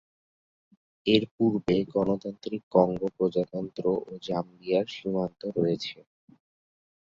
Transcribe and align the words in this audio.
এর 1.05 1.23
পূর্বে 1.35 1.75
গণতান্ত্রিক 1.93 2.61
কঙ্গো 2.73 3.07
প্রজাতন্ত্র 3.17 3.83
ও 4.01 4.19
জাম্বিয়ার 4.27 4.87
সীমান্ত 4.95 5.41
রয়েছে। 5.57 5.97